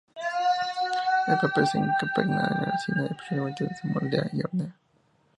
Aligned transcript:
El 1.27 1.37
papel 1.37 1.67
se 1.67 1.77
impregna 1.77 2.33
en 2.33 2.33
la 2.63 2.71
resina, 2.71 3.07
posteriormente 3.15 3.69
se 3.79 3.87
moldea 3.87 4.31
y 4.33 4.41
hornea. 4.41 4.75